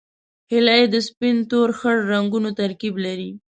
[0.51, 3.31] هیلۍ د سپین، تور، خړ رنګونو ترکیب لري